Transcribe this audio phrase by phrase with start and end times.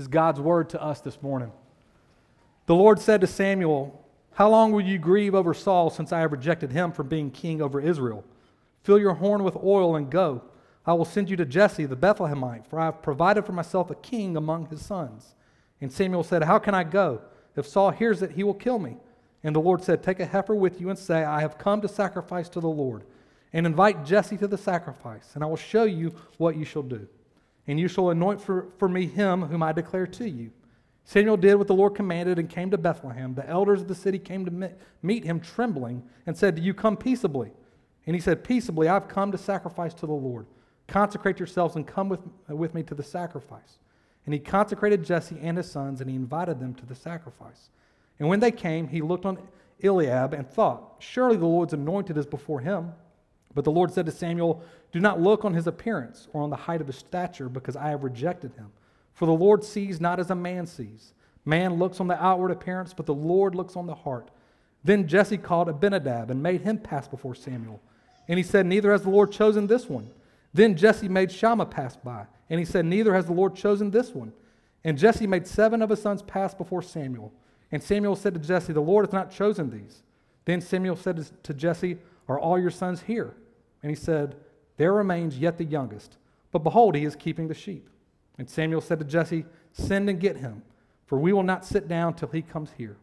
[0.00, 1.52] is God's word to us this morning.
[2.66, 6.32] The Lord said to Samuel, How long will you grieve over Saul since I have
[6.32, 8.24] rejected him from being king over Israel?
[8.82, 10.42] Fill your horn with oil and go.
[10.86, 13.94] I will send you to Jesse the Bethlehemite, for I have provided for myself a
[13.94, 15.34] king among his sons.
[15.80, 17.20] And Samuel said, How can I go?
[17.56, 18.96] If Saul hears it, he will kill me.
[19.44, 21.88] And the Lord said, Take a heifer with you and say, I have come to
[21.88, 23.04] sacrifice to the Lord.
[23.52, 27.08] And invite Jesse to the sacrifice, and I will show you what you shall do.
[27.70, 30.50] And you shall anoint for, for me him whom I declare to you.
[31.04, 33.32] Samuel did what the Lord commanded and came to Bethlehem.
[33.32, 36.96] The elders of the city came to meet him trembling and said, Do you come
[36.96, 37.52] peaceably?
[38.06, 40.46] And he said, Peaceably, I've come to sacrifice to the Lord.
[40.88, 43.78] Consecrate yourselves and come with, with me to the sacrifice.
[44.26, 47.70] And he consecrated Jesse and his sons, and he invited them to the sacrifice.
[48.18, 49.38] And when they came, he looked on
[49.80, 52.94] Eliab and thought, Surely the Lord's anointed is before him.
[53.54, 56.56] But the Lord said to Samuel, Do not look on his appearance or on the
[56.56, 58.70] height of his stature, because I have rejected him.
[59.12, 61.12] For the Lord sees not as a man sees.
[61.44, 64.30] Man looks on the outward appearance, but the Lord looks on the heart.
[64.84, 67.80] Then Jesse called Abinadab and made him pass before Samuel.
[68.28, 70.10] And he said, Neither has the Lord chosen this one.
[70.54, 72.26] Then Jesse made Shammah pass by.
[72.48, 74.32] And he said, Neither has the Lord chosen this one.
[74.84, 77.32] And Jesse made seven of his sons pass before Samuel.
[77.72, 80.02] And Samuel said to Jesse, The Lord hath not chosen these.
[80.44, 83.34] Then Samuel said to Jesse, Are all your sons here?
[83.82, 84.36] And he said,
[84.76, 86.18] There remains yet the youngest.
[86.52, 87.88] But behold, he is keeping the sheep.
[88.38, 90.62] And Samuel said to Jesse, Send and get him,
[91.06, 92.96] for we will not sit down till he comes here.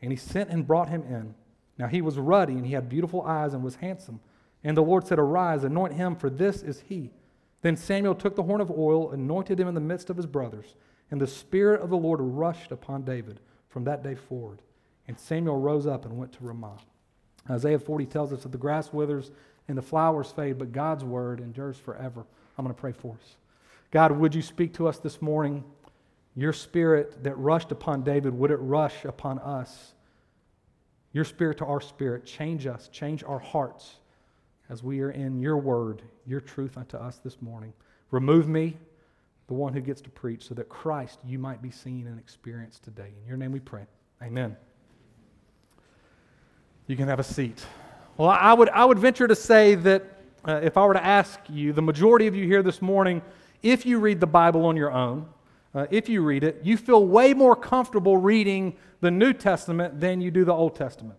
[0.00, 1.34] And he sent and brought him in.
[1.78, 4.20] Now he was ruddy, and he had beautiful eyes, and was handsome.
[4.62, 7.10] And the Lord said, Arise, anoint him, for this is he.
[7.62, 10.74] Then Samuel took the horn of oil, anointed him in the midst of his brothers.
[11.10, 14.60] And the Spirit of the Lord rushed upon David from that day forward.
[15.08, 16.78] And Samuel rose up and went to Ramah.
[17.50, 19.30] Isaiah 40 tells us that the grass withers
[19.68, 22.24] and the flowers fade, but God's word endures forever.
[22.56, 23.36] I'm going to pray for us.
[23.90, 25.64] God, would you speak to us this morning?
[26.36, 29.94] Your spirit that rushed upon David, would it rush upon us?
[31.12, 33.96] Your spirit to our spirit, change us, change our hearts
[34.68, 37.72] as we are in your word, your truth unto us this morning.
[38.10, 38.76] Remove me,
[39.46, 42.82] the one who gets to preach, so that Christ you might be seen and experienced
[42.82, 43.12] today.
[43.22, 43.86] In your name we pray.
[44.22, 44.56] Amen.
[46.86, 47.64] You can have a seat.
[48.18, 50.04] Well, I would, I would venture to say that
[50.46, 53.22] uh, if I were to ask you, the majority of you here this morning,
[53.62, 55.26] if you read the Bible on your own,
[55.74, 60.20] uh, if you read it, you feel way more comfortable reading the New Testament than
[60.20, 61.18] you do the Old Testament.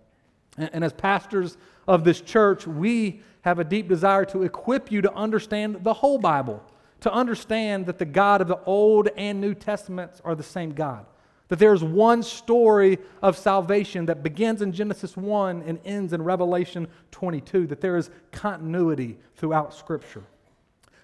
[0.57, 5.01] And, and as pastors of this church, we have a deep desire to equip you
[5.01, 6.63] to understand the whole Bible,
[7.01, 11.07] to understand that the God of the Old and New Testaments are the same God.
[11.47, 16.87] That there's one story of salvation that begins in Genesis 1 and ends in Revelation
[17.11, 20.23] 22, that there is continuity throughout Scripture.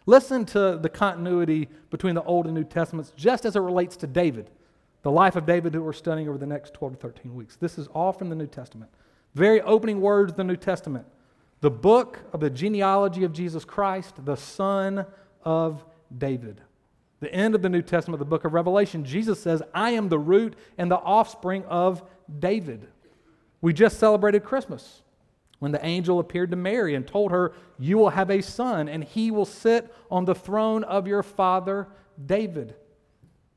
[0.07, 4.07] Listen to the continuity between the Old and New Testaments just as it relates to
[4.07, 4.49] David,
[5.03, 7.55] the life of David that we're studying over the next 12 to 13 weeks.
[7.55, 8.89] This is all from the New Testament.
[9.35, 11.05] Very opening words of the New Testament.
[11.61, 15.05] The book of the genealogy of Jesus Christ, the son
[15.43, 15.85] of
[16.17, 16.61] David.
[17.21, 20.19] The end of the New Testament, the book of Revelation, Jesus says, I am the
[20.19, 22.03] root and the offspring of
[22.39, 22.87] David.
[23.61, 25.03] We just celebrated Christmas
[25.59, 29.03] when the angel appeared to Mary and told her, You will have a son, and
[29.03, 31.87] he will sit on the throne of your father
[32.25, 32.73] David.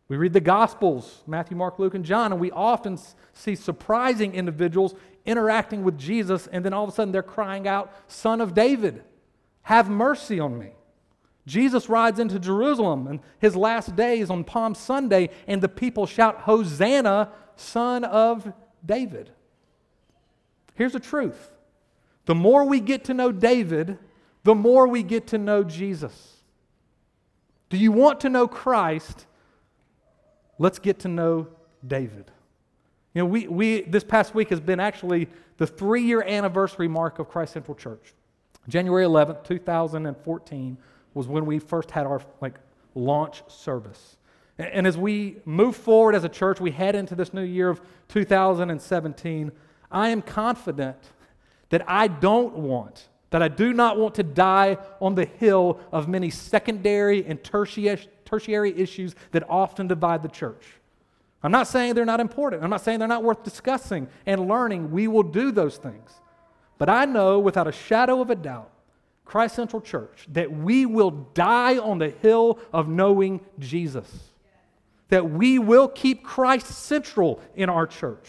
[0.08, 2.98] We read the Gospels, Matthew, Mark, Luke, and John, and we often
[3.32, 7.90] see surprising individuals interacting with Jesus, and then all of a sudden they're crying out,
[8.06, 9.02] Son of David,
[9.62, 10.72] have mercy on me.
[11.46, 16.40] Jesus rides into Jerusalem and his last days on Palm Sunday, and the people shout,
[16.40, 18.52] Hosanna, Son of
[18.84, 19.30] David.
[20.74, 21.50] Here's the truth
[22.24, 23.98] the more we get to know David,
[24.44, 26.38] the more we get to know Jesus.
[27.68, 29.26] Do you want to know Christ?
[30.58, 31.48] Let's get to know
[31.86, 32.30] David.
[33.12, 37.18] You know, we, we, this past week has been actually the three year anniversary mark
[37.18, 38.14] of Christ Central Church.
[38.68, 40.78] January 11th, 2014
[41.14, 42.58] was when we first had our like
[42.94, 44.16] launch service.
[44.58, 47.70] And, and as we move forward as a church, we head into this new year
[47.70, 49.52] of 2017,
[49.90, 50.98] I am confident
[51.70, 56.08] that I don't want, that I do not want to die on the hill of
[56.08, 60.64] many secondary and tertiary, tertiary issues that often divide the church.
[61.42, 62.64] I'm not saying they're not important.
[62.64, 64.90] I'm not saying they're not worth discussing and learning.
[64.90, 66.10] We will do those things.
[66.78, 68.70] But I know without a shadow of a doubt,
[69.24, 74.08] Christ Central Church, that we will die on the hill of knowing Jesus.
[75.08, 78.28] That we will keep Christ central in our church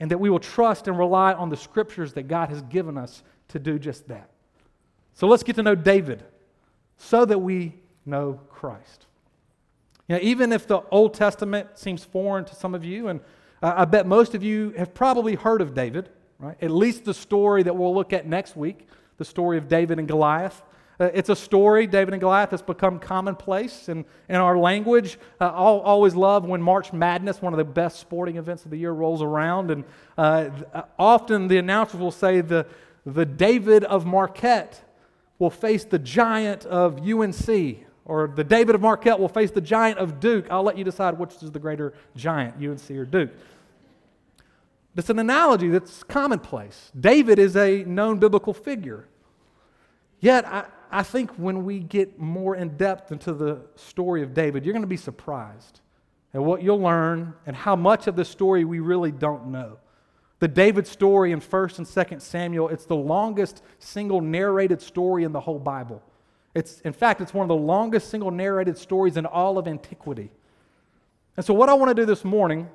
[0.00, 3.22] and that we will trust and rely on the scriptures that God has given us
[3.48, 4.30] to do just that.
[5.14, 6.24] So let's get to know David
[6.96, 7.74] so that we
[8.04, 9.06] know Christ.
[10.08, 13.20] You know, even if the Old Testament seems foreign to some of you, and
[13.62, 16.56] I bet most of you have probably heard of David, right?
[16.60, 18.88] At least the story that we'll look at next week,
[19.18, 20.62] the story of David and Goliath.
[21.00, 25.18] Uh, it's a story, David and Goliath, that's become commonplace in, in our language.
[25.40, 28.76] Uh, I'll always love when March Madness, one of the best sporting events of the
[28.76, 29.72] year, rolls around.
[29.72, 29.84] And
[30.16, 30.50] uh,
[30.98, 32.66] often the announcers will say the,
[33.04, 34.80] the David of Marquette
[35.40, 39.98] will face the giant of UNC, or the David of Marquette will face the giant
[39.98, 40.46] of Duke.
[40.48, 43.30] I'll let you decide which is the greater giant, UNC or Duke.
[44.96, 46.92] It's an analogy that's commonplace.
[46.98, 49.08] David is a known biblical figure.
[50.20, 54.64] Yet, I, I think when we get more in depth into the story of David,
[54.64, 55.80] you're going to be surprised
[56.32, 59.78] at what you'll learn and how much of the story we really don't know.
[60.38, 65.32] The David story in 1st and 2nd Samuel, it's the longest single narrated story in
[65.32, 66.02] the whole Bible.
[66.54, 70.30] It's, in fact, it's one of the longest single narrated stories in all of antiquity.
[71.36, 72.68] And so, what I want to do this morning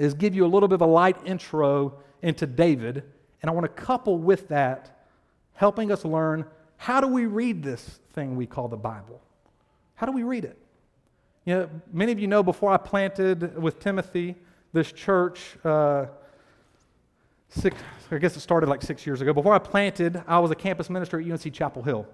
[0.00, 1.92] is give you a little bit of a light intro
[2.22, 3.04] into David,
[3.42, 5.04] and I want to couple with that
[5.52, 6.46] helping us learn
[6.78, 9.20] how do we read this thing we call the Bible?
[9.96, 10.56] How do we read it?
[11.44, 14.36] You know, many of you know before I planted with Timothy
[14.72, 16.06] this church, uh,
[17.50, 17.76] six,
[18.10, 19.34] I guess it started like six years ago.
[19.34, 22.06] Before I planted, I was a campus minister at UNC Chapel Hill.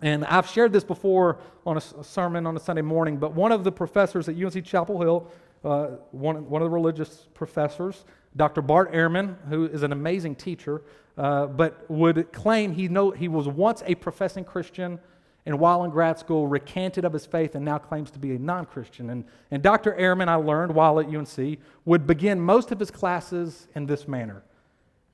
[0.00, 3.50] And I've shared this before on a, a sermon on a Sunday morning, but one
[3.50, 5.28] of the professors at UNC Chapel Hill,
[5.64, 8.04] uh, one, one of the religious professors,
[8.36, 8.62] Dr.
[8.62, 10.82] Bart Ehrman, who is an amazing teacher,
[11.16, 14.98] uh, but would claim he, know, he was once a professing Christian
[15.44, 18.38] and while in grad school recanted of his faith and now claims to be a
[18.38, 19.10] non Christian.
[19.10, 19.92] And, and Dr.
[19.92, 24.42] Ehrman, I learned while at UNC, would begin most of his classes in this manner.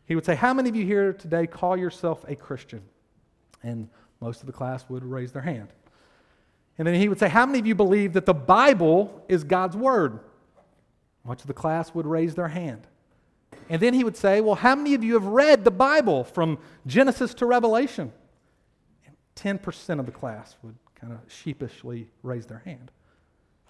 [0.06, 2.82] He would say, How many of you here today call yourself a Christian?
[3.62, 3.88] And
[4.20, 5.68] most of the class would raise their hand.
[6.76, 9.76] And then he would say, How many of you believe that the Bible is God's
[9.76, 10.20] Word?
[11.28, 12.86] Much of the class would raise their hand.
[13.68, 16.58] And then he would say, Well, how many of you have read the Bible from
[16.86, 18.10] Genesis to Revelation?
[19.04, 22.90] And 10% of the class would kind of sheepishly raise their hand.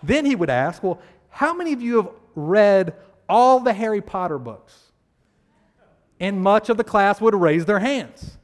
[0.04, 1.00] Then he would ask, Well,
[1.30, 2.94] how many of you have read
[3.28, 4.92] all the Harry Potter books?
[6.20, 8.38] And much of the class would raise their hands.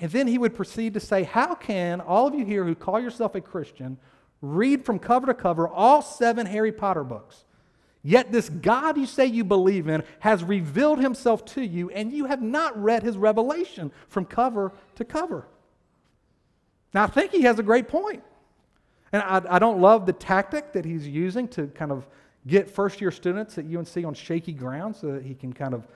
[0.00, 2.98] And then he would proceed to say, How can all of you here who call
[2.98, 3.98] yourself a Christian
[4.40, 7.44] read from cover to cover all seven Harry Potter books?
[8.02, 12.24] Yet this God you say you believe in has revealed himself to you, and you
[12.26, 15.46] have not read his revelation from cover to cover.
[16.92, 18.22] Now, I think he has a great point.
[19.12, 22.06] And I, I don't love the tactic that he's using to kind of
[22.46, 25.86] get first year students at UNC on shaky ground so that he can kind of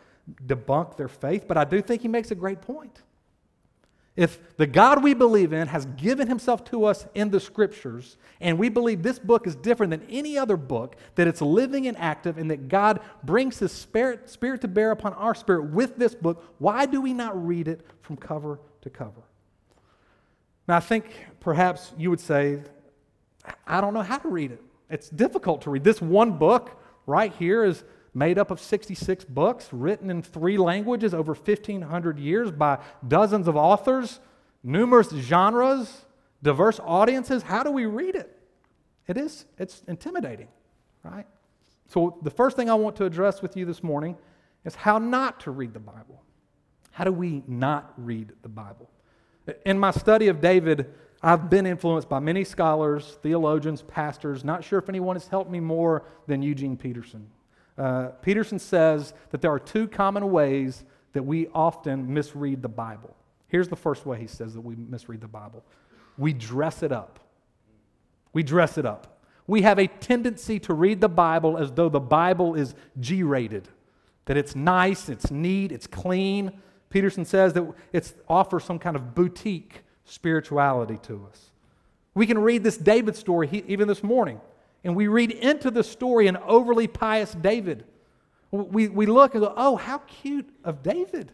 [0.46, 3.02] debunk their faith, but I do think he makes a great point.
[4.16, 8.58] If the God we believe in has given himself to us in the scriptures, and
[8.58, 12.38] we believe this book is different than any other book, that it's living and active,
[12.38, 16.42] and that God brings his spirit, spirit to bear upon our spirit with this book,
[16.58, 19.22] why do we not read it from cover to cover?
[20.66, 21.04] Now, I think
[21.40, 22.62] perhaps you would say,
[23.66, 24.62] I don't know how to read it.
[24.88, 25.84] It's difficult to read.
[25.84, 27.84] This one book right here is
[28.16, 33.56] made up of 66 books written in three languages over 1,500 years by dozens of
[33.56, 34.20] authors,
[34.64, 36.06] numerous genres,
[36.42, 37.42] diverse audiences.
[37.42, 38.34] How do we read it?
[39.06, 40.48] It is, it's intimidating,
[41.02, 41.26] right?
[41.88, 44.16] So, the first thing I want to address with you this morning
[44.64, 46.22] is how not to read the Bible.
[46.92, 48.88] How do we not read the Bible?
[49.66, 50.90] In my study of David,
[51.22, 54.42] I've been influenced by many scholars, theologians, pastors.
[54.42, 57.26] Not sure if anyone has helped me more than Eugene Peterson.
[57.78, 63.14] Uh, Peterson says that there are two common ways that we often misread the Bible.
[63.48, 65.64] Here's the first way he says that we misread the Bible
[66.18, 67.20] we dress it up.
[68.32, 69.20] We dress it up.
[69.46, 73.68] We have a tendency to read the Bible as though the Bible is G rated,
[74.24, 76.52] that it's nice, it's neat, it's clean.
[76.90, 81.50] Peterson says that it offers some kind of boutique spirituality to us.
[82.14, 84.40] We can read this David story even this morning
[84.84, 87.84] and we read into the story an overly pious David.
[88.50, 91.32] We, we look and go, oh, how cute of David.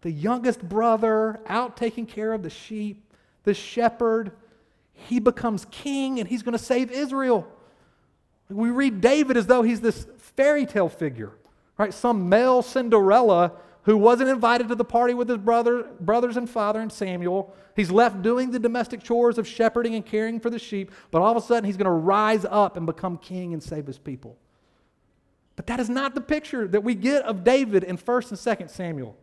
[0.00, 3.04] The youngest brother out taking care of the sheep,
[3.44, 4.32] the shepherd.
[4.94, 7.46] He becomes king and he's going to save Israel.
[8.48, 11.32] We read David as though he's this fairy tale figure,
[11.78, 11.92] right?
[11.92, 16.80] Some male Cinderella who wasn't invited to the party with his brother, brothers and father
[16.80, 17.54] and Samuel.
[17.74, 21.36] He's left doing the domestic chores of shepherding and caring for the sheep, but all
[21.36, 24.36] of a sudden he's going to rise up and become king and save his people.
[25.56, 28.70] But that is not the picture that we get of David in 1st and 2nd
[28.70, 29.16] Samuel.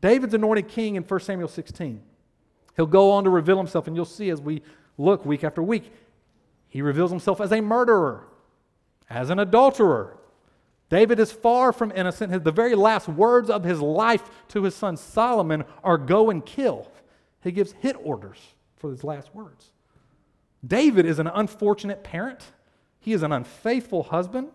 [0.00, 2.02] David's anointed king in 1 Samuel 16.
[2.76, 4.62] He'll go on to reveal himself, and you'll see as we
[4.98, 5.92] look week after week.
[6.68, 8.26] He reveals himself as a murderer,
[9.08, 10.16] as an adulterer.
[10.92, 12.44] David is far from innocent.
[12.44, 16.86] The very last words of his life to his son Solomon are go and kill.
[17.42, 18.36] He gives hit orders
[18.76, 19.70] for his last words.
[20.62, 22.42] David is an unfortunate parent.
[23.00, 24.48] He is an unfaithful husband.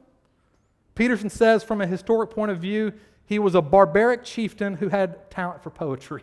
[0.94, 2.94] Peterson says, from a historic point of view,
[3.26, 6.22] he was a barbaric chieftain who had talent for poetry.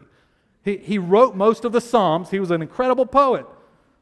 [0.65, 2.31] He, he wrote most of the Psalms.
[2.31, 3.47] He was an incredible poet,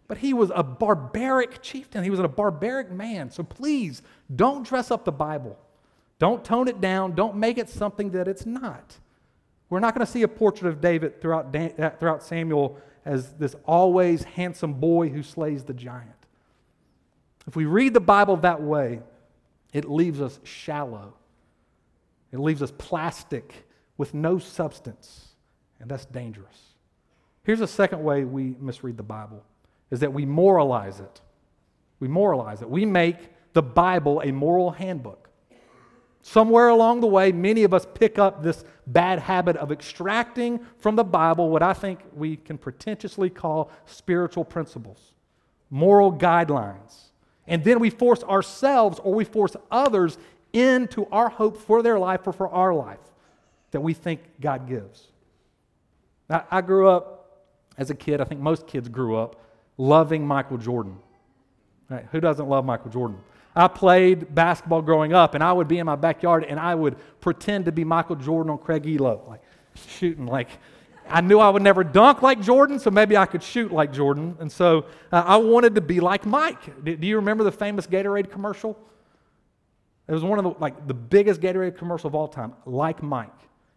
[0.09, 2.05] but he was a barbaric chieftain.
[2.05, 3.31] He was a barbaric man.
[3.31, 4.03] So please
[4.37, 5.59] don't dress up the Bible.
[6.23, 7.17] Don't tone it down.
[7.17, 8.97] Don't make it something that it's not.
[9.69, 13.57] We're not going to see a portrait of David throughout, uh, throughout Samuel as this
[13.67, 16.15] always handsome boy who slays the giant.
[17.49, 19.01] If we read the Bible that way,
[19.73, 21.15] it leaves us shallow.
[22.31, 23.67] It leaves us plastic
[23.99, 25.31] with no substance,
[25.81, 26.77] and that's dangerous.
[27.43, 29.43] Here's a second way we misread the Bible
[29.91, 31.21] is that we moralize it.
[31.99, 32.71] We moralize it.
[32.71, 33.17] We make
[33.55, 35.31] the Bible a moral handbook.
[36.23, 40.95] Somewhere along the way, many of us pick up this bad habit of extracting from
[40.95, 45.15] the Bible what I think we can pretentiously call spiritual principles,
[45.69, 47.11] moral guidelines.
[47.47, 50.17] And then we force ourselves or we force others
[50.53, 53.01] into our hope for their life or for our life
[53.73, 55.09] that we think God gives.
[56.31, 57.19] I, I grew up
[57.77, 59.41] as a kid, I think most kids grew up
[59.77, 60.99] loving Michael Jordan.
[61.89, 62.07] Right?
[62.13, 63.19] Who doesn't love Michael Jordan?
[63.55, 66.97] I played basketball growing up, and I would be in my backyard and I would
[67.21, 69.43] pretend to be Michael Jordan on Craig Ehlo, like
[69.75, 70.27] shooting.
[70.27, 70.49] Like
[71.09, 74.37] I knew I would never dunk like Jordan, so maybe I could shoot like Jordan.
[74.41, 76.85] And so uh, I wanted to be like Mike.
[76.85, 78.79] Do, do you remember the famous Gatorade commercial?
[80.09, 82.55] It was one of the like the biggest Gatorade commercial of all time.
[82.65, 83.31] Like Mike.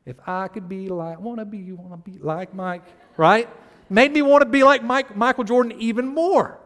[0.06, 2.84] If I could be like, want to be, you want to be like Mike,
[3.18, 3.50] right?
[3.90, 6.60] Made me want to be like Mike, Michael Jordan even more.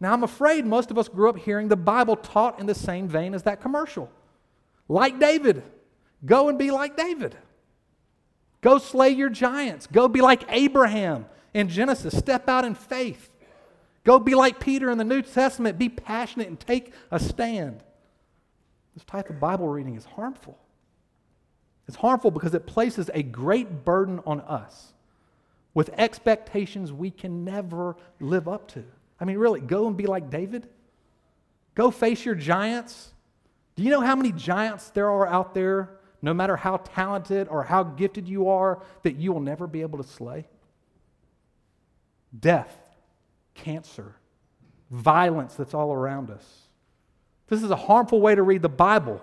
[0.00, 3.08] Now, I'm afraid most of us grew up hearing the Bible taught in the same
[3.08, 4.10] vein as that commercial.
[4.88, 5.62] Like David,
[6.24, 7.36] go and be like David.
[8.60, 9.86] Go slay your giants.
[9.86, 12.16] Go be like Abraham in Genesis.
[12.16, 13.30] Step out in faith.
[14.04, 15.78] Go be like Peter in the New Testament.
[15.78, 17.82] Be passionate and take a stand.
[18.94, 20.58] This type of Bible reading is harmful.
[21.88, 24.92] It's harmful because it places a great burden on us
[25.74, 28.84] with expectations we can never live up to.
[29.20, 30.68] I mean, really, go and be like David.
[31.74, 33.12] Go face your giants.
[33.76, 37.64] Do you know how many giants there are out there, no matter how talented or
[37.64, 40.46] how gifted you are, that you will never be able to slay?
[42.38, 42.76] Death,
[43.54, 44.14] cancer,
[44.90, 46.44] violence that's all around us.
[47.48, 49.20] This is a harmful way to read the Bible.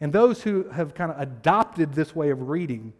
[0.00, 2.92] And those who have kind of adopted this way of reading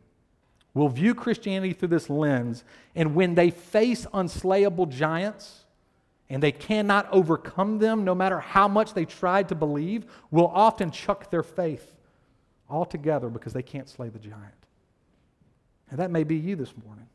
[0.74, 2.64] will view Christianity through this lens.
[2.94, 5.64] And when they face unslayable giants,
[6.30, 10.90] and they cannot overcome them no matter how much they tried to believe, will often
[10.90, 11.96] chuck their faith
[12.68, 14.54] altogether because they can't slay the giant.
[15.90, 17.06] And that may be you this morning.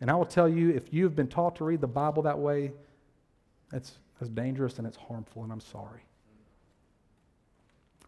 [0.00, 2.72] And I will tell you, if you've been taught to read the Bible that way,
[3.72, 6.00] it's, it's dangerous and it's harmful, and I'm sorry.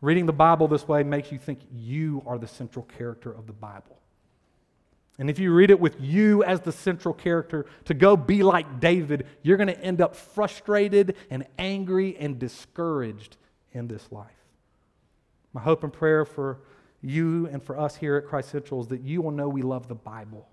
[0.00, 3.52] Reading the Bible this way makes you think you are the central character of the
[3.52, 3.98] Bible.
[5.20, 8.80] And if you read it with you as the central character to go be like
[8.80, 13.36] David, you're going to end up frustrated and angry and discouraged
[13.72, 14.30] in this life.
[15.52, 16.60] My hope and prayer for
[17.02, 19.88] you and for us here at Christ Central is that you will know we love
[19.88, 20.48] the Bible.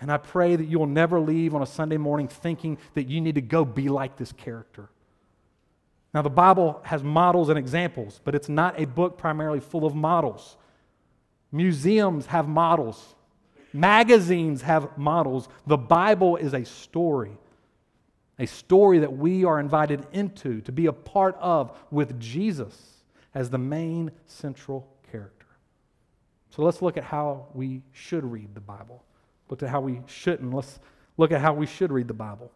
[0.00, 3.20] And I pray that you will never leave on a Sunday morning thinking that you
[3.20, 4.88] need to go be like this character.
[6.14, 9.94] Now, the Bible has models and examples, but it's not a book primarily full of
[9.94, 10.56] models.
[11.52, 13.14] Museums have models.
[13.72, 15.48] Magazines have models.
[15.66, 17.36] The Bible is a story,
[18.38, 22.76] a story that we are invited into to be a part of with Jesus
[23.34, 25.46] as the main central character.
[26.50, 29.02] So let's look at how we should read the Bible.
[29.48, 30.52] Look at how we shouldn't.
[30.52, 30.78] Let's
[31.16, 32.52] look at how we should read the Bible.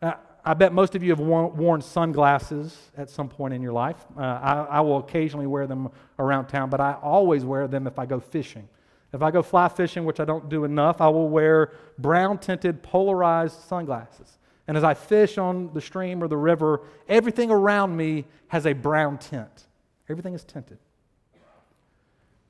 [0.00, 3.96] Uh, I bet most of you have worn, sunglasses at some point in your life.
[4.16, 7.98] Uh, I, I will occasionally wear them around town, but I always wear them if
[7.98, 8.68] I go fishing.
[9.14, 12.82] If I go fly fishing, which I don't do enough, I will wear brown tinted
[12.82, 14.38] polarized sunglasses.
[14.66, 18.72] And as I fish on the stream or the river, everything around me has a
[18.72, 19.66] brown tint.
[20.08, 20.78] Everything is tinted.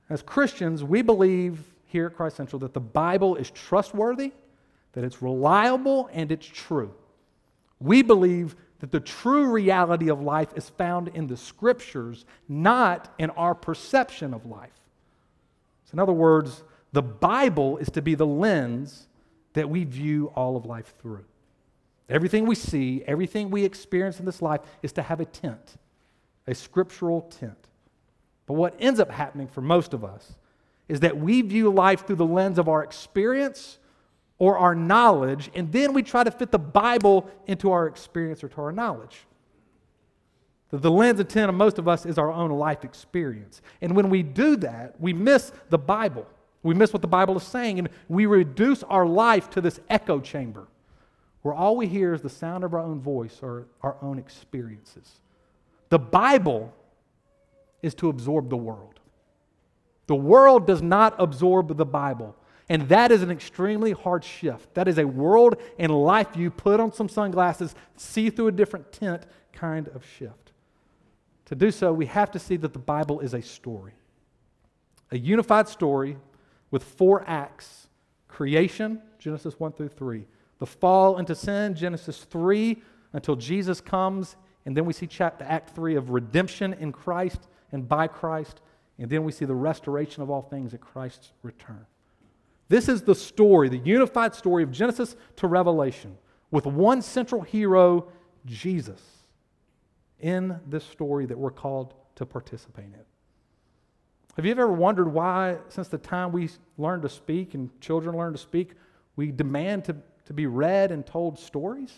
[0.08, 4.32] As Christians, we believe here at Christ Central that the Bible is trustworthy,
[4.92, 6.94] that it's reliable, and it's true.
[7.78, 13.28] We believe that the true reality of life is found in the scriptures, not in
[13.30, 14.70] our perception of life.
[15.94, 19.06] In other words, the Bible is to be the lens
[19.52, 21.24] that we view all of life through.
[22.08, 25.76] Everything we see, everything we experience in this life is to have a tent,
[26.48, 27.68] a scriptural tent.
[28.46, 30.32] But what ends up happening for most of us
[30.88, 33.78] is that we view life through the lens of our experience
[34.38, 38.48] or our knowledge, and then we try to fit the Bible into our experience or
[38.48, 39.26] to our knowledge.
[40.80, 43.62] The lens of tent of most of us is our own life experience.
[43.80, 46.26] And when we do that, we miss the Bible.
[46.62, 50.20] We miss what the Bible is saying, and we reduce our life to this echo
[50.20, 50.66] chamber
[51.42, 55.20] where all we hear is the sound of our own voice or our own experiences.
[55.90, 56.74] The Bible
[57.82, 58.98] is to absorb the world.
[60.06, 62.34] The world does not absorb the Bible.
[62.70, 64.72] And that is an extremely hard shift.
[64.72, 68.90] That is a world and life you put on some sunglasses, see through a different
[68.90, 70.52] tent kind of shift.
[71.46, 73.92] To do so, we have to see that the Bible is a story,
[75.10, 76.16] a unified story
[76.70, 77.88] with four acts
[78.28, 80.26] creation, Genesis 1 through 3,
[80.58, 82.82] the fall into sin, Genesis 3,
[83.12, 84.36] until Jesus comes.
[84.66, 88.60] And then we see chapter, Act 3 of redemption in Christ and by Christ.
[88.98, 91.86] And then we see the restoration of all things at Christ's return.
[92.68, 96.16] This is the story, the unified story of Genesis to Revelation,
[96.50, 98.08] with one central hero,
[98.46, 99.00] Jesus,
[100.24, 103.04] in this story that we're called to participate in.
[104.34, 108.32] Have you ever wondered why, since the time we learned to speak and children learn
[108.32, 108.72] to speak,
[109.14, 111.92] we demand to to be read and told stories.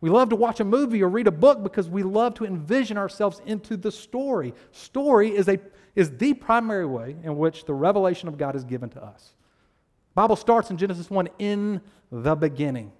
[0.00, 2.96] We love to watch a movie or read a book because we love to envision
[2.96, 4.54] ourselves into the story.
[4.72, 5.58] Story is, a,
[5.94, 9.34] is the primary way in which the revelation of God is given to us.
[10.14, 12.92] Bible starts in Genesis 1 in the beginning.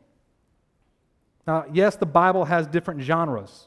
[1.46, 3.66] Now, yes, the Bible has different genres.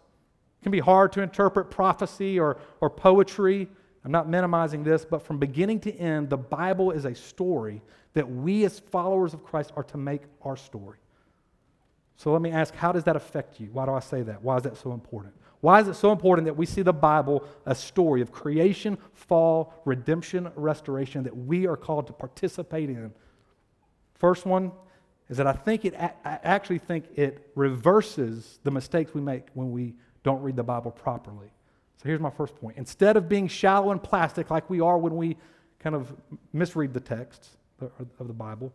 [0.63, 3.67] It can be hard to interpret prophecy or, or poetry.
[4.05, 7.81] I'm not minimizing this, but from beginning to end, the Bible is a story
[8.13, 10.99] that we as followers of Christ are to make our story.
[12.15, 13.71] So let me ask, how does that affect you?
[13.73, 14.41] Why do I say that?
[14.41, 15.33] Why is that so important?
[15.59, 19.73] Why is it so important that we see the Bible a story of creation, fall,
[19.83, 23.11] redemption, restoration that we are called to participate in?
[24.13, 24.71] First one
[25.27, 29.69] is that I think it I actually think it reverses the mistakes we make when
[29.69, 31.47] we don't read the Bible properly.
[31.97, 32.77] So here's my first point.
[32.77, 35.37] Instead of being shallow and plastic like we are when we
[35.79, 36.13] kind of
[36.53, 37.57] misread the texts,
[38.19, 38.73] of the Bible.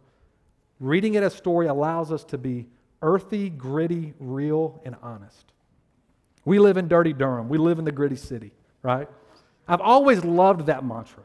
[0.80, 2.66] Reading it as story allows us to be
[3.02, 5.52] earthy, gritty, real, and honest.
[6.44, 7.48] We live in dirty Durham.
[7.48, 9.08] We live in the gritty city, right?
[9.66, 11.24] I've always loved that mantra.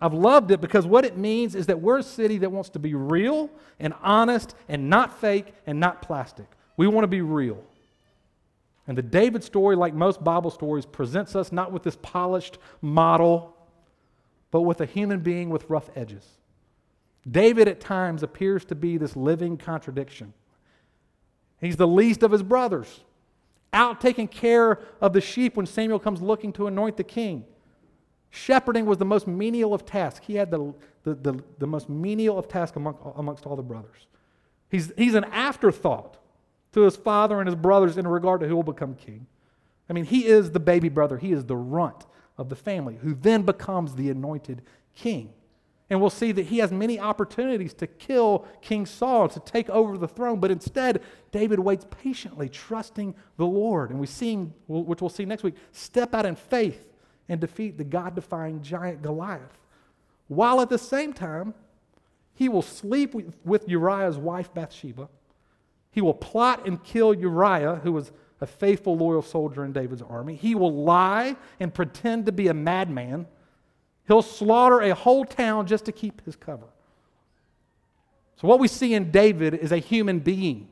[0.00, 2.78] I've loved it because what it means is that we're a city that wants to
[2.78, 6.46] be real and honest and not fake and not plastic.
[6.76, 7.62] We want to be real.
[8.86, 13.56] And the David story, like most Bible stories, presents us not with this polished model,
[14.50, 16.26] but with a human being with rough edges.
[17.30, 20.34] David at times appears to be this living contradiction.
[21.60, 23.00] He's the least of his brothers,
[23.72, 27.44] out taking care of the sheep when Samuel comes looking to anoint the king.
[28.30, 30.26] Shepherding was the most menial of tasks.
[30.26, 34.08] He had the, the, the, the most menial of tasks among, amongst all the brothers.
[34.70, 36.16] He's, he's an afterthought
[36.72, 39.26] to his father and his brothers in regard to who will become king.
[39.88, 42.06] I mean, he is the baby brother, he is the runt
[42.38, 44.62] of the family, who then becomes the anointed
[44.94, 45.32] king.
[45.90, 49.98] And we'll see that he has many opportunities to kill King Saul, to take over
[49.98, 50.40] the throne.
[50.40, 53.90] But instead, David waits patiently, trusting the Lord.
[53.90, 56.94] And we see him, which we'll see next week, step out in faith
[57.28, 59.58] and defeat the God defying giant Goliath.
[60.28, 61.52] While at the same time,
[62.32, 65.10] he will sleep with Uriah's wife Bathsheba.
[65.92, 70.34] He will plot and kill Uriah, who was a faithful, loyal soldier in David's army.
[70.34, 73.26] He will lie and pretend to be a madman
[74.06, 76.66] He'll slaughter a whole town just to keep his cover.
[78.36, 80.68] So, what we see in David is a human being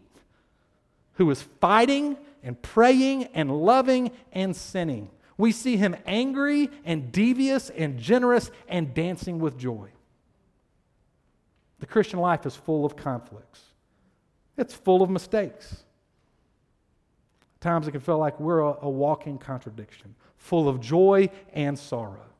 [1.15, 5.11] who is fighting and praying and loving and sinning.
[5.37, 9.89] We see him angry and devious and generous and dancing with joy.
[11.79, 13.63] The Christian life is full of conflicts,
[14.61, 15.85] it's full of mistakes.
[17.61, 22.31] Times it can feel like we're a, a walking contradiction, full of joy and sorrow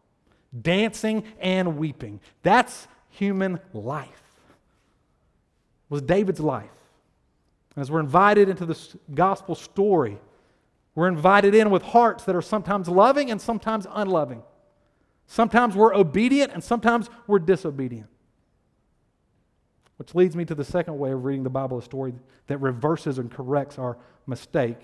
[0.63, 2.21] dancing and weeping.
[2.43, 4.09] That's human life.
[4.09, 6.71] It was David's life.
[7.77, 10.19] As we're invited into this gospel story,
[10.95, 14.43] we're invited in with hearts that are sometimes loving and sometimes unloving.
[15.27, 18.09] Sometimes we're obedient and sometimes we're disobedient.
[20.01, 22.15] Which leads me to the second way of reading the Bible, a story
[22.47, 24.79] that reverses and corrects our mistake,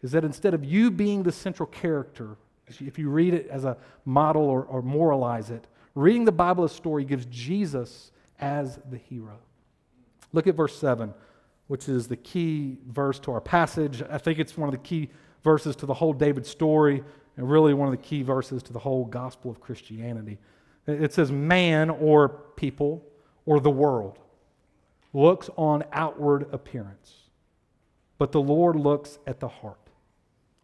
[0.00, 2.36] is that instead of you being the central character
[2.78, 6.70] if you read it as a model or, or moralize it, reading the Bible as
[6.70, 9.40] story gives Jesus as the hero.
[10.32, 11.12] Look at verse 7.
[11.66, 14.04] which is the key verse to our passage.
[14.08, 15.10] I think it's one of the key
[15.42, 17.02] verses to the whole David story,
[17.36, 20.38] and really one of the key verses to the whole gospel of Christianity.
[20.86, 23.04] It says, Man or people
[23.46, 24.20] or the world
[25.12, 27.14] looks on outward appearance,
[28.18, 29.78] but the Lord looks at the heart.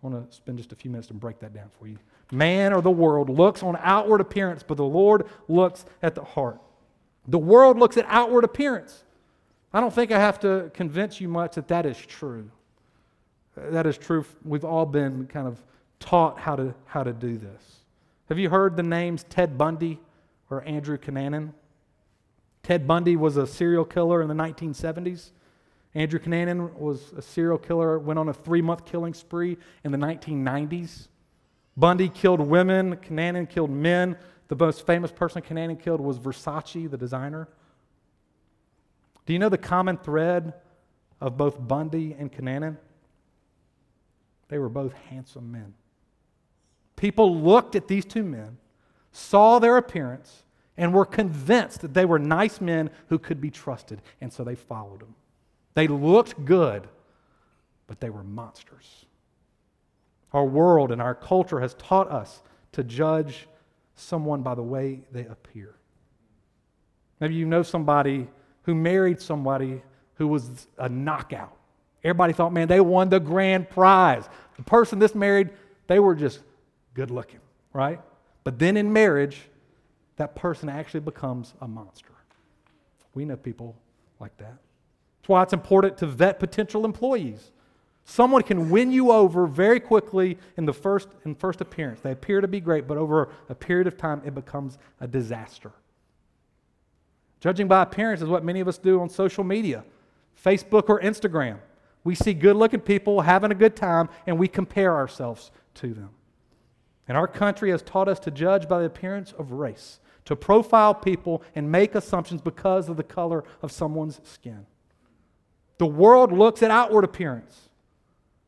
[0.03, 1.99] I want to spend just a few minutes to break that down for you.
[2.31, 6.61] Man or the world looks on outward appearance, but the Lord looks at the heart.
[7.29, 9.05] The world looks at outward appearance.
[9.73, 12.51] I don't think I have to convince you much that that is true.
[13.57, 14.25] That is true.
[14.45, 15.61] We've all been kind of
[15.99, 17.81] taught how to, how to do this.
[18.29, 19.99] Have you heard the names Ted Bundy
[20.51, 21.53] or Andrew Cunanan?
[22.67, 25.31] Ted Bundy was a serial killer in the 1970s.
[25.95, 29.99] Andrew Cunanan was a serial killer, went on a three month killing spree in the
[29.99, 31.07] 1990s.
[31.77, 34.17] Bundy killed women, Cunanan killed men.
[34.49, 37.47] The most famous person Cunanan killed was Versace, the designer.
[39.27, 40.53] Do you know the common thread
[41.21, 42.79] of both Bundy and Cunanan?
[44.49, 45.73] They were both handsome men.
[46.97, 48.59] People looked at these two men,
[49.13, 50.43] saw their appearance,
[50.77, 54.55] and were convinced that they were nice men who could be trusted, and so they
[54.55, 55.15] followed them.
[55.75, 56.89] They looked good,
[57.87, 59.07] but they were monsters.
[60.33, 63.49] Our world and our culture has taught us to judge
[63.95, 65.75] someone by the way they appear.
[67.21, 68.29] Maybe you know somebody
[68.62, 69.83] who married somebody
[70.15, 71.57] who was a knockout.
[72.05, 74.29] Everybody thought, man, they won the grand prize.
[74.57, 75.51] The person this married,
[75.87, 76.41] they were just
[76.95, 77.41] good looking,
[77.73, 78.01] right?
[78.45, 79.49] But then in marriage,
[80.17, 82.13] that person actually becomes a monster.
[83.15, 83.77] We know people
[84.21, 84.57] like that.
[85.21, 87.51] That's why it's important to vet potential employees.
[88.05, 92.01] Someone can win you over very quickly in the first, in first appearance.
[92.01, 95.73] They appear to be great, but over a period of time, it becomes a disaster.
[97.41, 99.85] Judging by appearance is what many of us do on social media,
[100.43, 101.59] Facebook or Instagram.
[102.05, 106.11] We see good looking people having a good time, and we compare ourselves to them.
[107.09, 110.95] And our country has taught us to judge by the appearance of race, to profile
[110.95, 114.67] people and make assumptions because of the color of someone's skin.
[115.79, 117.67] The world looks at outward appearance.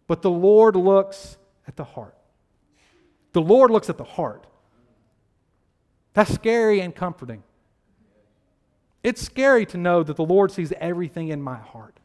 [0.09, 1.37] But the Lord looks
[1.69, 2.17] at the heart.
[3.33, 4.47] The Lord looks at the heart.
[6.15, 7.45] That's scary and comforting.
[9.05, 12.01] It's scary to know that the Lord sees everything in my heart.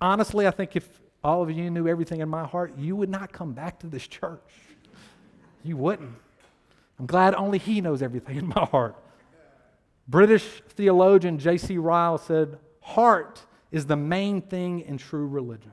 [0.00, 3.32] Honestly, I think if all of you knew everything in my heart, you would not
[3.32, 4.42] come back to this church.
[5.62, 6.16] You wouldn't.
[7.02, 8.94] I'm glad only He knows everything in my heart.
[10.06, 11.76] British theologian J.C.
[11.76, 15.72] Ryle said, Heart is the main thing in true religion.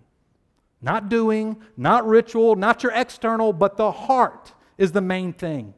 [0.81, 5.75] Not doing, not ritual, not your external, but the heart is the main thing.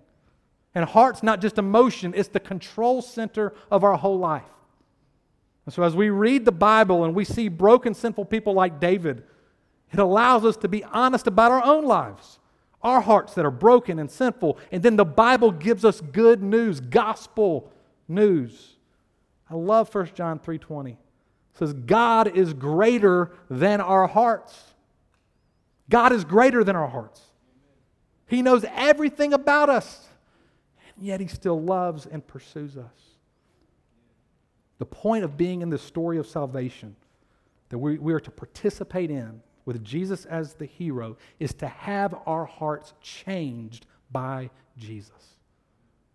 [0.73, 4.43] And heart's not just emotion, it's the control center of our whole life.
[5.65, 9.23] And so as we read the Bible and we see broken, sinful people like David,
[9.91, 12.39] it allows us to be honest about our own lives,
[12.83, 14.57] our hearts that are broken and sinful.
[14.71, 17.71] And then the Bible gives us good news, gospel
[18.07, 18.77] news.
[19.49, 20.91] I love 1 John 3:20.
[20.91, 20.97] It
[21.57, 24.73] says God is greater than our hearts.
[25.89, 27.21] God is greater than our hearts.
[28.27, 30.07] He knows everything about us,
[30.95, 33.17] and yet He still loves and pursues us.
[34.79, 36.95] The point of being in the story of salvation
[37.69, 42.15] that we, we are to participate in with Jesus as the hero is to have
[42.25, 45.11] our hearts changed by Jesus.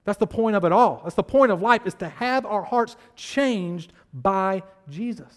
[0.05, 1.01] That's the point of it all.
[1.03, 5.35] That's the point of life is to have our hearts changed by Jesus.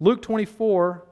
[0.00, 1.04] Luke 24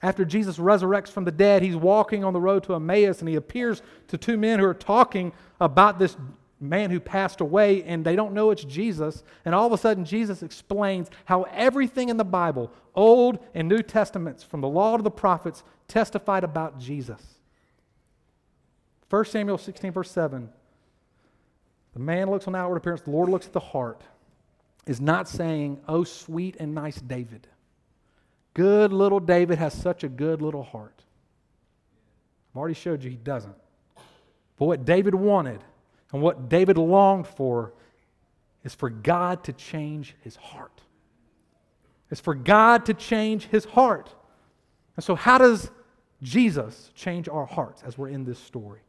[0.00, 3.34] after Jesus resurrects from the dead, he's walking on the road to Emmaus and he
[3.34, 6.16] appears to two men who are talking about this
[6.60, 9.22] man who passed away and they don't know it's Jesus.
[9.44, 13.82] And all of a sudden, Jesus explains how everything in the Bible, Old and New
[13.82, 17.22] Testaments, from the law to the prophets, testified about Jesus.
[19.10, 20.48] 1 Samuel 16, verse 7.
[21.94, 24.02] The man looks on outward appearance, the Lord looks at the heart,
[24.86, 27.46] is not saying, Oh, sweet and nice David.
[28.54, 31.02] Good little David has such a good little heart.
[32.52, 33.54] I've already showed you he doesn't.
[34.58, 35.62] But what David wanted
[36.12, 37.72] and what David longed for
[38.64, 40.82] is for God to change his heart.
[42.10, 44.14] It's for God to change his heart.
[44.96, 45.70] And so, how does
[46.22, 48.80] Jesus change our hearts as we're in this story?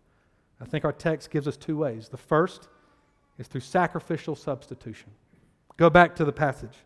[0.61, 2.09] I think our text gives us two ways.
[2.09, 2.67] The first
[3.37, 5.11] is through sacrificial substitution.
[5.77, 6.77] Go back to the passage.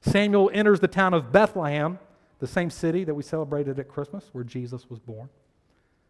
[0.00, 1.98] Samuel enters the town of Bethlehem
[2.38, 5.28] the same city that we celebrated at Christmas, where Jesus was born.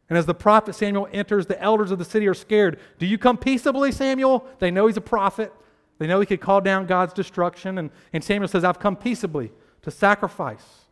[0.08, 2.78] And as the prophet Samuel enters, the elders of the city are scared.
[2.98, 4.46] Do you come peaceably, Samuel?
[4.58, 5.52] They know he's a prophet.
[5.98, 7.78] They know he could call down God's destruction.
[7.78, 9.52] And, and Samuel says, I've come peaceably.
[9.82, 10.86] to sacrifice,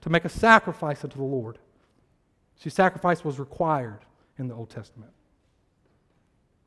[0.00, 1.58] to make a sacrifice unto the Lord.
[2.56, 4.00] See, sacrifice was required
[4.38, 5.12] in the Old Testament.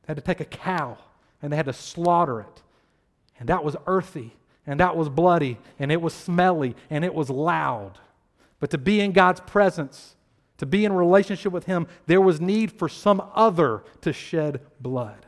[0.04, 0.98] They had to take a cow
[1.42, 2.62] and they had to slaughter it.
[3.40, 4.36] And that was earthy,
[4.68, 7.98] and that was bloody, and it was smelly, and it was loud.
[8.60, 10.18] But to be in God's presence,
[10.60, 15.26] to be in relationship with Him, there was need for some other to shed blood.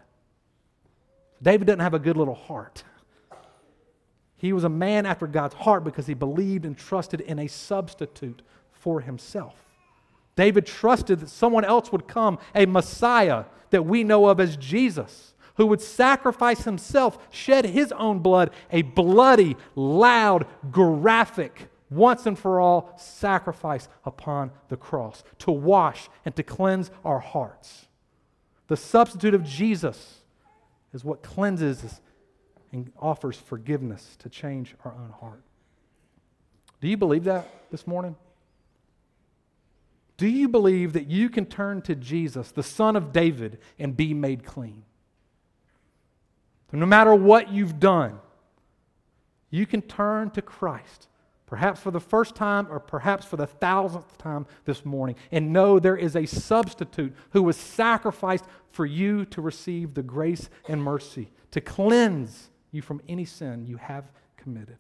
[1.42, 2.84] David didn't have a good little heart.
[4.38, 8.42] He was a man after God's heart because he believed and trusted in a substitute
[8.72, 9.56] for himself.
[10.36, 15.34] David trusted that someone else would come, a Messiah that we know of as Jesus,
[15.58, 22.60] who would sacrifice himself, shed his own blood, a bloody, loud, graphic, once and for
[22.60, 27.88] all sacrifice upon the cross to wash and to cleanse our hearts.
[28.68, 30.22] The substitute of Jesus
[30.94, 32.02] is what cleanses
[32.72, 35.44] and offers forgiveness to change our own heart.
[36.80, 38.16] Do you believe that this morning?
[40.18, 44.14] Do you believe that you can turn to Jesus, the Son of David, and be
[44.14, 44.84] made clean?
[46.72, 48.20] No matter what you've done,
[49.50, 51.08] you can turn to Christ,
[51.52, 55.80] perhaps for the first time or perhaps for the thousandth time this morning, and know
[55.80, 61.30] there is a substitute who was sacrificed for you to receive the grace and mercy,
[61.52, 64.06] to cleanse you from any sin you have
[64.38, 64.78] committed.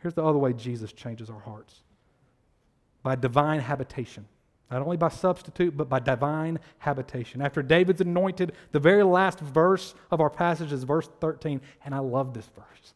[0.00, 1.82] Here's the other way Jesus changes our hearts
[3.04, 4.26] by divine habitation.
[4.72, 7.40] Not only by substitute, but by divine habitation.
[7.42, 12.00] After David's anointed, the very last verse of our passage is verse 13, and I
[12.00, 12.94] love this verse.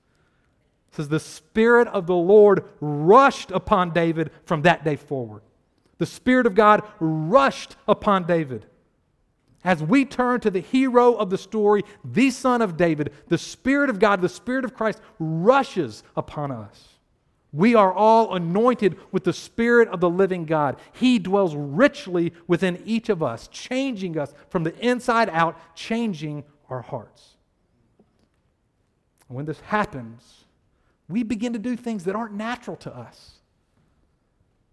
[0.93, 5.43] It says, The Spirit of the Lord rushed upon David from that day forward.
[5.97, 8.67] The Spirit of God rushed upon David.
[9.65, 13.89] As we turn to the hero of the story, the Son of David, the Spirit
[13.89, 16.89] of God, the Spirit of Christ rushes upon us.
[17.53, 20.79] We are all anointed with the Spirit of the living God.
[20.93, 26.83] He dwells richly within each of us, changing us from the inside out, changing our
[26.83, 27.37] hearts.
[29.29, 30.42] When this happens,
[31.13, 33.33] we begin to do things that aren't natural to us.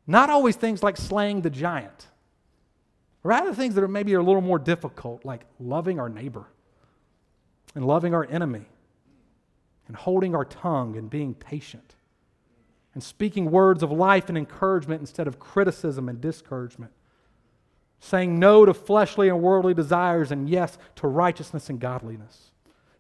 [0.08, 2.08] Not always things like slaying the giant
[3.24, 6.46] Rather, things that are maybe a little more difficult, like loving our neighbor
[7.76, 8.66] and loving our enemy
[9.88, 11.96] and holding our tongue and being patient
[12.94, 16.92] and speaking words of life and encouragement instead of criticism and discouragement.
[18.00, 22.52] Saying no to fleshly and worldly desires and yes to righteousness and godliness.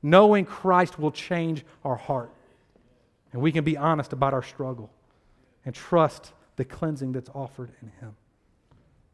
[0.03, 2.31] Knowing Christ will change our heart.
[3.31, 4.91] And we can be honest about our struggle
[5.65, 8.15] and trust the cleansing that's offered in Him.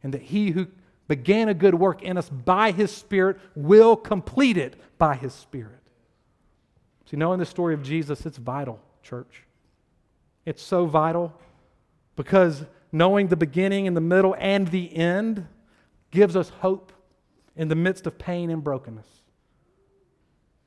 [0.04, 0.67] And that He who
[1.08, 5.71] began a good work in us by his Spirit will complete it by his Spirit.
[7.10, 9.43] See, knowing the story of Jesus, it's vital, church.
[10.45, 11.34] It's so vital
[12.15, 15.47] because knowing the beginning and the middle and the end
[16.12, 16.91] gives us hope
[17.56, 19.08] in the midst of pain and brokenness.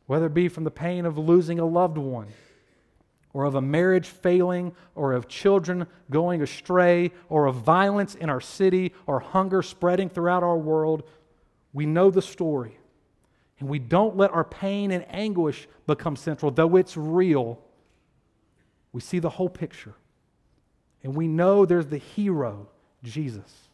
[0.07, 2.29] Whether it be from the pain of losing a loved one
[3.33, 8.41] or of a marriage failing, or of children going astray, or of violence in our
[8.41, 11.03] city, or hunger spreading throughout our world,
[11.73, 12.79] we know the story.
[13.61, 17.59] And we don't let our pain and anguish become central, though it's real.
[18.93, 19.95] We see the whole picture.
[21.03, 22.69] And we know there's the hero,
[23.03, 23.69] Jesus,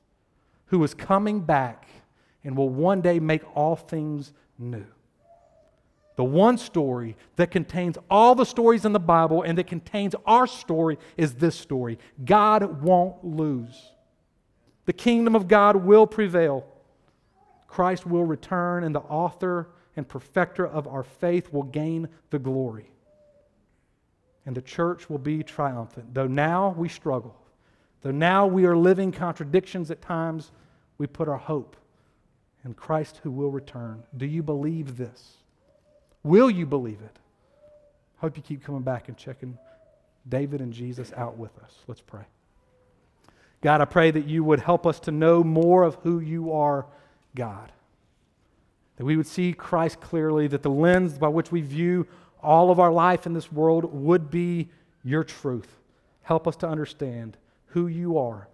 [0.67, 1.87] who is coming back
[2.43, 4.87] and will one day make all things new.
[6.17, 10.47] The one story that contains all the stories in the Bible and that contains our
[10.47, 13.93] story is this story God won't lose.
[14.87, 16.67] The kingdom of God will prevail.
[17.67, 22.91] Christ will return, and the author and perfecter of our faith will gain the glory.
[24.47, 26.15] And the church will be triumphant.
[26.15, 27.35] Though now we struggle,
[28.03, 30.53] though now we are living contradictions at times,
[30.99, 31.77] we put our hope
[32.65, 34.05] in Christ who will return.
[34.17, 35.39] Do you believe this?
[36.25, 37.19] Will you believe it?
[38.17, 39.57] Hope you keep coming back and checking
[40.29, 41.73] David and Jesus out with us.
[41.87, 42.25] Let's pray.
[43.61, 46.87] God, I pray that you would help us to know more of who you are,
[47.37, 47.71] God.
[48.97, 52.07] That we would see Christ clearly, that the lens by which we view
[52.43, 54.69] all of our life in this world would be
[55.03, 55.77] your truth.
[56.23, 57.37] Help us to understand
[57.69, 58.49] who you are.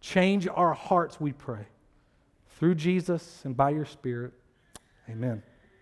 [0.00, 1.66] Change our hearts, we pray.
[2.58, 4.32] Through Jesus and by your Spirit.
[5.08, 5.42] Amen.